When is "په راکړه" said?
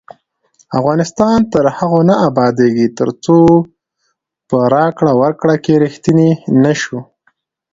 4.49-5.11